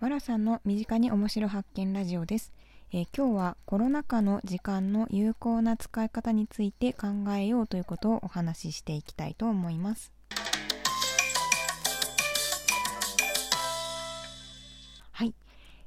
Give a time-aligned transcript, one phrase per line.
[0.00, 2.54] わらさんの身近に面白発見ラジオです、
[2.90, 10.10] えー、今日はコロナ禍の時間の有効な使い方について考えようということをお話ししていきたいと思います。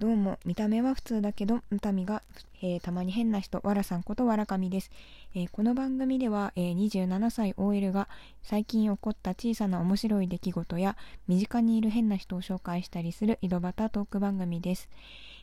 [0.00, 2.24] どうも見た目は普通だけど見が、
[2.60, 4.90] えー、たまに変な人わらさんことわらかみです、
[5.36, 8.08] えー、この番組では、えー、27歳 OL が
[8.42, 10.96] 最近起こった小さな面白い出来事や
[11.28, 14.88] 身近にいる変な人を紹介したりする井戸端トーク番組です、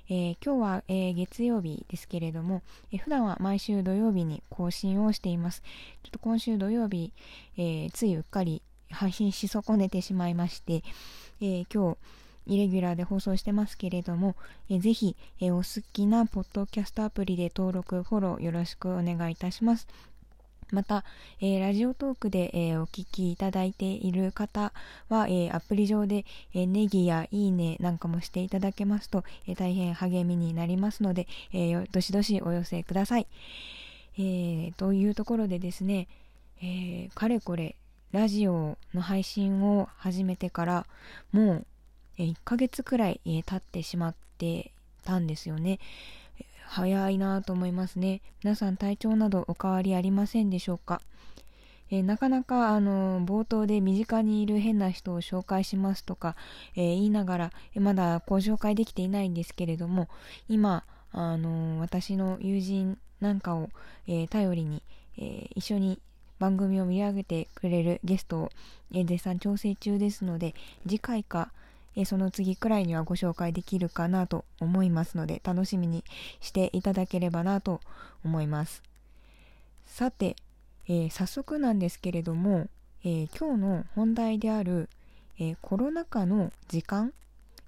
[0.09, 2.61] え今日は、え月曜日ですけれども、
[2.91, 5.63] え普段は毎週土曜日に更新をしています。
[6.03, 7.13] ちょっと今週土曜日、
[7.57, 10.83] えついうっかり配信し損ねてしまいまして、
[11.39, 11.97] え今日
[12.47, 14.35] イレギュラーで放送してますけれども、
[14.69, 19.87] えぜひ、えお好きなポッドキャストアプリで登録、フォローよろしくお願いいたします。
[20.71, 21.03] また、
[21.41, 24.71] えー、ラジオトークで、えー、お聞きいただいている方
[25.09, 33.27] は、えー、アプリ上で、えネギやいいねなんかもしていただけますと、え大変励みになりますので、えどしどしお寄せください。
[34.17, 36.07] えというところでですね、
[36.61, 37.75] えかれこれ
[38.11, 40.85] ラジオの配信を始めてから
[41.31, 41.65] もう
[42.17, 44.71] 1ヶ月くらい、え経ってしまって
[45.03, 45.79] たんですよね。
[46.67, 48.21] 早いなと思いますね。
[48.43, 51.01] 皆さん体調などお変わりありませんでしょうか？
[51.89, 56.37] えなかなかあの冒頭で身近にいる変な人を紹介しますとか、
[56.75, 60.07] え、言いながら、まだご紹介できていないんですけれども
[60.47, 63.69] 今あの私の友人なんかを、
[64.07, 64.81] え、頼りに、
[65.17, 65.99] え一緒に
[66.39, 68.49] 番組を見上げてくれるゲストを、
[68.93, 70.55] 絶賛調整中ですので
[70.87, 71.51] 次回か
[71.95, 76.03] えその次くらいにはご紹介できるかなと思いますので楽しみに
[76.39, 77.81] していただければなと
[78.23, 78.83] 思います。
[79.85, 80.35] さて、
[80.87, 82.67] えー、早速なんですけれども、
[83.03, 84.89] えー、今日の本題である、
[85.37, 87.13] えー、コロナ禍の時間、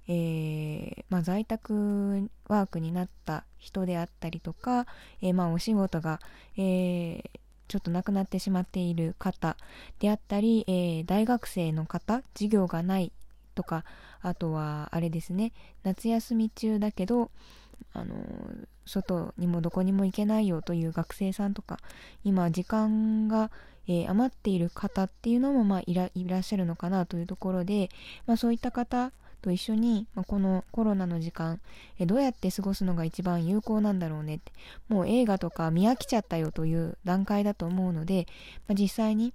[0.08, 4.86] えまあ、在宅ワークになった人であったりとか、
[5.20, 6.20] えまあ、お仕事が、
[6.56, 7.22] え
[7.68, 9.56] ちょっと亡くなってしまっている方
[9.98, 13.12] であったり、え大学生の方授業がない
[13.54, 13.84] とか
[14.22, 17.30] あとはあれですね夏休み中だけど
[17.92, 18.14] あの
[18.86, 21.78] 外にもどこにも行けないよという学生さんとか
[22.24, 23.50] 今時間が、
[23.86, 27.88] えー、余っている方っていうのも、まあ、いらっしゃるのかなというところで、
[28.26, 29.12] まあ、そういった方
[29.44, 31.60] と一緒に、まあ、このコロナの時間、
[31.98, 34.52] えどうやって過ごすのが一番有効なんだろうねって
[34.88, 38.26] もう映画とか見飽きちゃったよという段階だと思うので、
[38.68, 39.34] まあ、実際に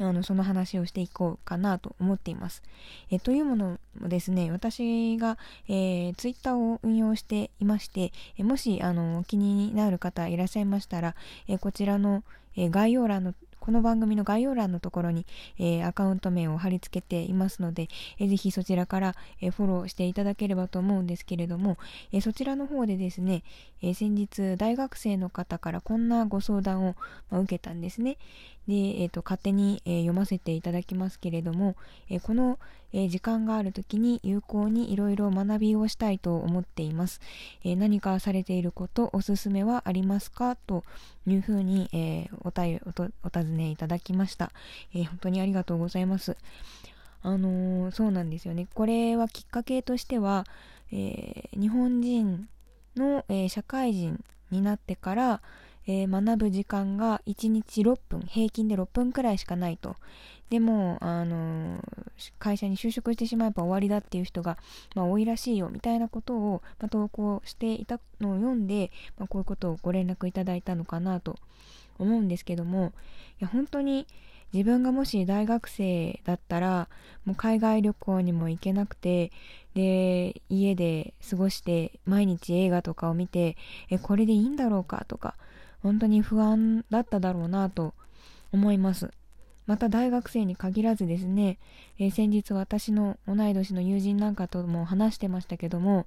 [0.00, 2.62] あのその話をしていこうかなと思っています。
[3.10, 5.38] えというものもですね、私が、
[5.68, 11.14] えー、ツイッターを運用していまして、えもしあの気になる方いらっしゃいましたら、
[11.48, 12.22] えこちらの、
[12.56, 13.34] え概要欄の
[13.68, 15.26] この番組の概要欄のところに、
[15.58, 17.88] えー、アカウント名を貼り付けていますので、
[18.18, 21.76] えー、ぜひそちらから、えー、フォローしていただければと思うんですけれども、
[22.10, 23.42] えそちらの方でですね、
[23.82, 26.96] え先日大学生の方からこんなご相談を、
[27.30, 28.16] まあ、受けたんですね。
[28.68, 31.74] で、えーと、勝手に、え読ませていただきますけれども、
[32.10, 32.58] えこの、
[32.92, 37.20] え時間がある時に有効にいろいろ学びをしたいと思っています、
[37.64, 40.54] え何かされていることおすすめはありますか？
[40.54, 40.84] と
[41.26, 42.66] いうふうに、えおたお
[43.24, 44.52] お尋ねいただきました、
[44.94, 46.36] え本当にありがとうございます。
[47.22, 48.68] あの、そうなんですよね。
[48.74, 50.46] これはきっかけとしては、
[50.92, 52.48] え、日本人
[52.96, 55.42] の、え、社会人になってから、
[55.88, 59.96] え学ぶ時間が1日6分平均で6分くらいしかないと。
[60.50, 61.82] でも、あの
[62.38, 64.58] 会社に就職してしまえば終わりだっていう人が、
[64.94, 71.36] まあ、多いらしいよみたいなことを、まあ、投稿していたのを読んで、まあ、こういうことをご連絡いただいたのかなと
[71.98, 72.92] 思うんですけども
[73.40, 74.06] いや本当に
[74.52, 76.88] 自分がもし大学生だったら
[77.26, 79.30] もう海外旅行にも行けなくて
[79.74, 83.56] で家で過ごして毎日映画とかを見て
[83.90, 85.34] えこれでいいんだろうかとか
[85.82, 87.94] 本当に不安だっただろうなと
[88.52, 89.10] 思います。
[89.66, 91.58] また大学生に限らずですね、
[91.98, 96.06] えー、先日私の同い年の友人なんかとも話してましたけども、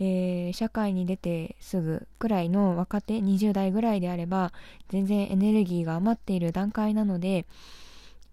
[0.00, 4.52] えー、社会に出てすぐくらいの若手20代ぐらいであれば
[4.88, 7.44] 全然エネルギーが余っている段階なので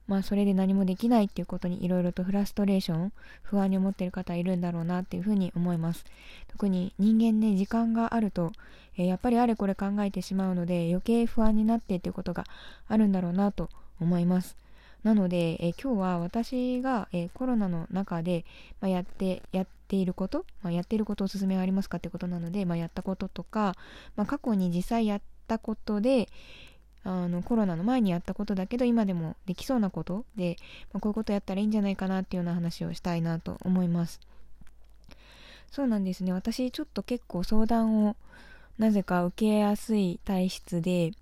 [0.07, 6.05] まあそれで何もできないっていうことにいろいろとフラストレーション不安に思っている方いるんだろうなっていうふうに思います
[6.49, 8.51] 特に人間ね時間があると、
[8.97, 12.43] えー、やっぱりあれこれ考えてしまうので余計不安になってっていうことが
[12.87, 13.69] あるんだろうなと
[13.99, 14.57] 思います。
[15.03, 18.45] なので、え今日は私が、えコロナの中で、
[18.79, 23.75] まあ、やってやっていること、まあ、やっていることおすすめはありますかってことなので、まあ、やったこととか、
[24.15, 26.29] ま過去に実際やったことで
[27.05, 30.57] あのコロナの前にやったことだけど今でもできそうなことで、
[30.93, 34.19] まこういうことやったらいいんじゃないかなっていうような話をしたいなと思います。
[35.71, 38.15] そうなんですね私ちょっと結構相談を
[38.77, 41.13] なぜか受けやすい体質で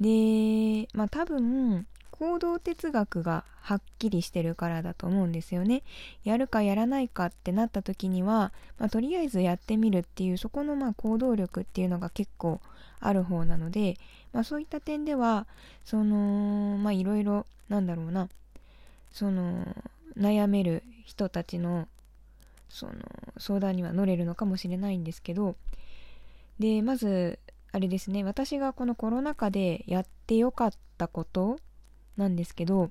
[0.00, 5.82] でまあ多分行動哲学がはっきりしてるからだと思うんですよね。
[6.22, 12.60] やるかやらないかってなった時には、まあ、とりあえずやってみるっていうそこのま行動力っていうのが結構
[13.04, 13.96] ある方なので、
[14.32, 15.46] まあ、そういった点では
[15.84, 18.28] そのまあいろいろなんだろうな
[19.12, 19.64] その
[20.18, 21.86] 悩める人たちの
[22.68, 22.92] その
[23.38, 25.54] 相談には乗れるのかもしれないんですけど
[26.58, 27.38] でまず
[27.72, 31.58] あれですね私がこのコロナ禍でやってよかったこと
[32.16, 32.90] なんですけど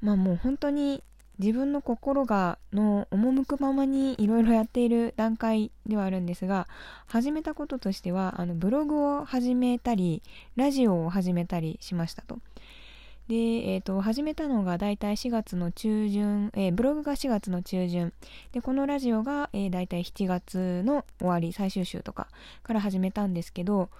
[0.00, 1.02] まあもう本当に
[1.38, 6.66] 自分の心がの赴くままにいろいろやっている段階ではあるんですが
[7.06, 10.22] 始めたこととしてはあのブログを始めたり
[10.56, 12.38] ラジオを始めたりしましたと。
[13.28, 18.12] で、えーと、始めたのがだいたい4月の中旬、えー、ブログが4月の中旬
[18.52, 22.28] でこのラジオが、えー、だいたい7月の終わり最終週とか
[22.62, 23.90] から始めたんですけど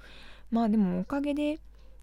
[0.52, 1.58] まあでもおかげで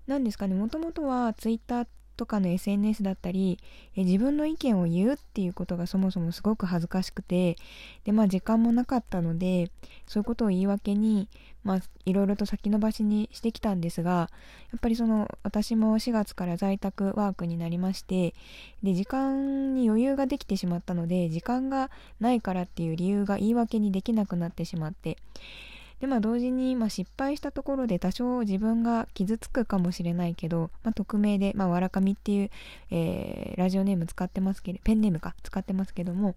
[0.06, 3.60] 何ですかねもともとはツイッターとかの SNS だったり
[3.96, 7.56] え自分の意見を言うっていうことがそもそもすごく恥ずかしくて
[8.06, 9.72] でまあ時間もなかったので
[10.08, 11.28] そういうことを言い訳に
[11.64, 18.34] まあいろいろと先延ばしにしてきたんですがやっぱりその私も4月から在宅ワークになりまして
[18.84, 21.90] で時間に余裕ができてしまったので時間が
[22.20, 25.18] ないからっていう理由が言い訳にできなくなってしまって
[26.04, 32.52] でまあ同時に、まあ、失敗したところで多少自分が傷つくかもしれないけど、まあ、匿名で、まあ、わらかみっていう、
[32.92, 36.36] えー、ラジオネーム使ってますけどペンネームか使ってますけども、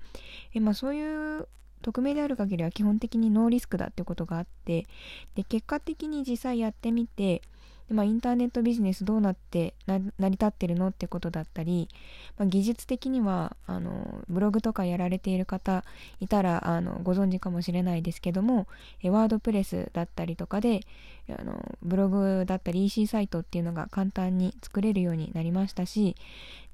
[0.54, 1.48] えまあ、そういう
[1.82, 4.86] 匿名である限りは基本的にノーリスクだってことがあって
[5.34, 7.42] で結果的に実際やってみて
[7.88, 11.88] まあ、インターネットビジネスどうなって成り立ってるのってことだったり、
[12.36, 15.84] まあ、技術的にはあのブログとかやられている方
[16.20, 18.66] いたらあのご存知かもしれないですけども
[19.04, 20.80] ワードプレスだったりとかで
[21.28, 26.16] あのブログだったり EC サイトっていうのが簡単に作れるようになりましたし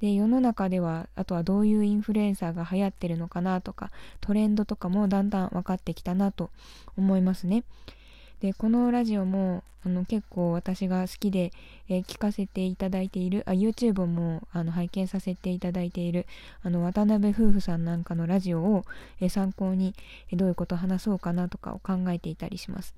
[0.00, 6.50] で世の中ではあとはどういうインフルエンサーが流行ってるのかなとかトレンドとかもだんだん分かってきたなと
[6.96, 7.64] 思いますね。
[8.42, 11.52] でこのラジオもあの結構私が好きで、
[11.88, 16.26] えー、聞かせていただいているあ YouTube もあの拝見させていただいている
[16.64, 18.84] あの渡辺夫婦さんなんかのラジオを、
[19.20, 19.94] えー、参考に、
[20.32, 22.96] え、どういうことを話そうかなとかを考えていたりします。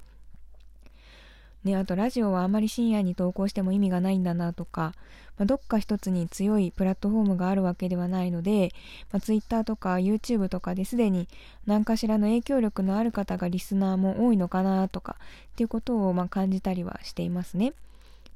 [1.65, 4.93] ね、あとラジオはあまり深夜に投稿しても意味がないんだなとか、
[5.39, 8.73] まあ、どっか一つに強いプラットフォームがあるわけではないので、
[9.13, 11.27] まあ、Twitter とか YouTube とかですでに
[11.67, 17.73] 何かしらの影響力のある方がリスナーも多いのかなとかっていうことをま感じたりはしていますね。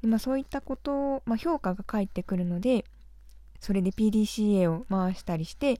[0.01, 2.83] でまあ、そういったことを、ま、評価が返ってくるので、
[3.59, 5.79] それで PDCA を回したりして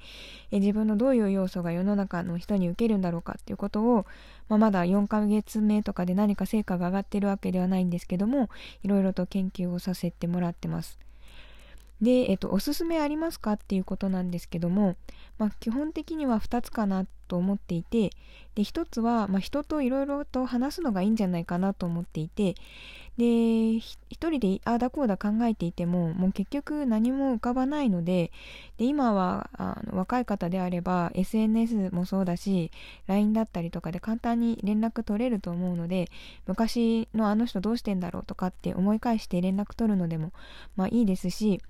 [0.52, 4.06] え自分のどういう要素が世の中の人に受けるんだろうかっていうことを、
[4.48, 8.50] まあ、まだ4ヶ月目とかで何か成果が上がってるわけではないんですけども
[8.84, 11.00] いろいろと研究をさせてもらってます。
[12.02, 14.96] で、えっと、おすすめありますかっていうことなんですけども、
[15.38, 18.10] まあ、基本的には2つかなっと思っていて
[18.56, 22.56] で1つは、まあ、人といろいろと話すのがいいんじゃないかなと思っていて
[23.18, 23.80] で1
[24.10, 28.32] 人でああだこうだ考えていてももう結局何も浮かばないので
[28.78, 32.72] で今はあの若い方であれば SNS もそうだし
[33.08, 36.10] LINE だったりとかで簡単に連絡取れると思うので
[36.48, 40.32] 昔のあの人どうしてんだろうとかって思い返して連絡取るのでも
[40.76, 41.62] まあいいですし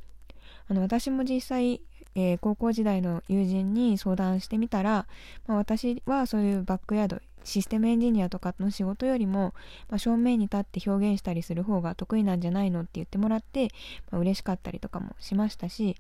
[0.70, 1.82] あの私も実際
[2.16, 5.08] えー、高校時代の友人に相談してみたら、
[5.48, 9.54] まあ、私はそういうバックヤードシステムエンジニアとかの仕事よりも、
[9.90, 13.70] まあ、正面に立って表現したりする方が得意なんじゃないのって言ってもらって、
[14.12, 15.96] まあ、嬉しかったりとかもしましたし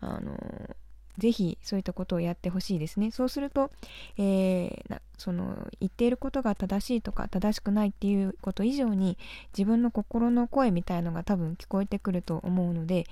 [0.00, 0.74] あのー
[1.18, 3.10] ぜひそういったことをやってほしいですね。
[3.10, 3.70] そうすると、
[4.16, 9.18] えー、その言っていることが正しいとか正しくないっていうこと以上に
[9.56, 13.06] 自分の心の声みたいのが多分聞こえてくると思うので、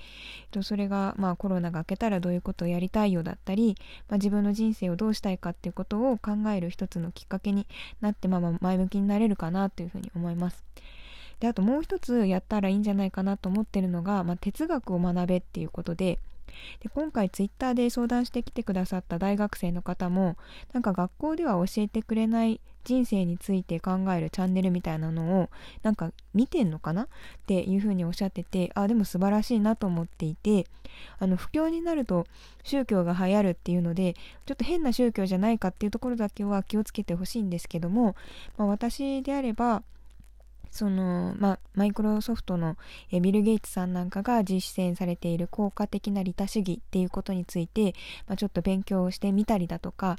[0.61, 3.75] それがまあコロナが明けたらどういうことをやりたいよだったり、
[4.09, 7.67] まあ、自分の人生をどうしたいかっていうことを考える一つのきっかけに
[7.99, 10.63] なって、まあ、前向きになれるかなというふうに思います。
[11.39, 16.17] であともう一つやったらいいんじゃないかなと思ってるのが、まあ、哲学を学べっていうことで、
[16.81, 20.37] で今回ツイッターで相談してきてくださった大学生の方も
[20.73, 25.49] なんか学校では教えてくれない人生について考えるチャンネルみたいなのを
[25.83, 27.03] なんか見てんのかな？
[27.03, 27.07] っ
[27.45, 30.65] ていうふうにおっしゃっててあでも素晴らしいなと思っていて
[31.19, 32.25] あの不況になると
[32.63, 34.13] 宗教が流行るっていうので
[34.45, 38.15] ちょっと変な宗教じゃないかっていうところだけは気をつけてほしいんですけども、
[38.57, 39.83] まあ、私であれば
[40.77, 42.77] その、まマイクロソフトの、
[43.11, 47.95] えビル・ゲイツさんなんかが実践されている効果的な利他主義っていうことについて、
[48.27, 50.17] ま、ちょっと勉強してみたりだとか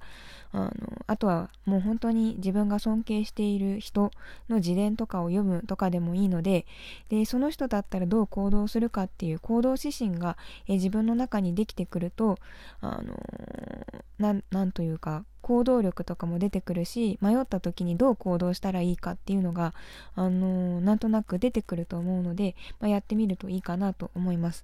[0.52, 0.72] あの
[1.06, 4.10] あとはもう本当に自分が尊敬している人
[4.48, 6.66] の自伝とかを読むとかでもいいので
[7.08, 10.36] でその人だったらどう行動するかっていう行動指針が、
[10.66, 12.38] え自分の中にできてくると
[12.80, 19.72] あのなんというか行動力とかも出てくるし迷った時にどう行動したらいいかっていうのが、
[20.14, 24.62] あのー、なんとなく出てくると思うので、まあ、やってみるといいかなと思います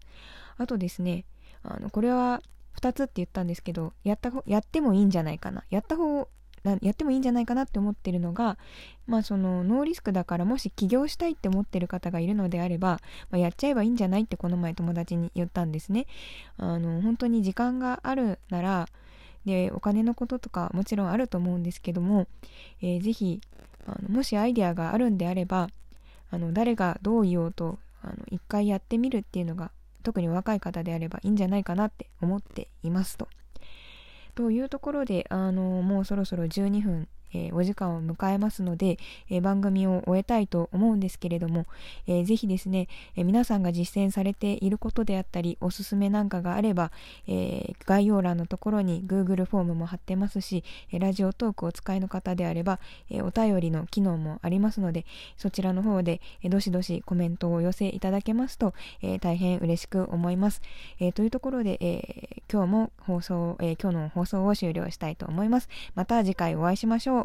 [0.58, 1.24] あとですね
[1.62, 2.42] あのこれは
[2.82, 6.28] 2つって言ったんですけどやったやってもいいんじゃないかなやった方
[6.80, 8.56] やってもいいんじゃないかなって思ってるのが、
[9.06, 13.00] まあそのノーリスクだからもし起業したいって思ってる方がいるのであれば、
[13.30, 16.06] まあ、やっちゃえばいいんじゃないってこの前友達に言ったんですね。
[16.56, 18.88] あの、本当に時間があるなら、
[19.44, 22.26] で、お金のこととかもちろんあると思うんですけども、
[22.80, 23.40] えー、ぜひ、
[23.86, 25.68] あのもしアイデアがあるんであれば、
[26.30, 29.70] あの誰がどう言おうとあの一回やってみるっていうのが
[30.02, 33.28] 特に若い方であればいいんじゃないかなって思っていますと。
[34.34, 38.98] というところで、あのもうそろそろ12分えー、お時間を迎えますので、
[39.28, 41.66] えー、番組を終えたいと思うんですけれども、
[42.06, 46.90] えー、ぜひですね、え皆さんが実践されていることであったり、おすすめなんかがあれば、
[47.26, 52.78] え概要欄のところに Google フォームも貼ってますし、ラジオトークをお使いの方であれば、
[53.10, 55.04] えお便りの機能もありますので、
[55.36, 60.62] そちらの方で、えどしどしコメントをお寄せいただけますと、え大変嬉しく思います。
[61.00, 65.68] えというところで、え今日も放送、え今日の放送を終了したいと思います。
[65.94, 67.23] また次回お会いしましょう。